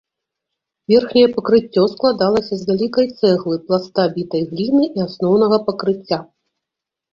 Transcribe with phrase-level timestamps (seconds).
[0.93, 6.23] Верхняе пакрыццё складалася з вялікай цэглы, пласта бітай гліны і асноўнага пакрыцця.